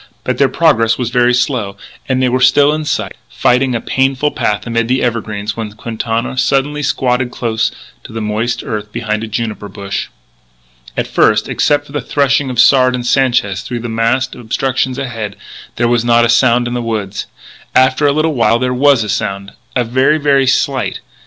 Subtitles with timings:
[0.23, 1.77] But their progress was very slow;
[2.09, 6.39] and they were still in sight, fighting a painful path amid the evergreens, when Quintana
[6.39, 7.69] suddenly squatted close
[8.03, 10.07] to the moist earth behind a juniper bush.
[10.97, 15.35] At first, except for the threshing of Sard and Sanchez through the massed obstructions ahead,
[15.75, 17.27] there was not a sound in the woods.
[17.75, 20.99] After a little while there was a sound very, very slight.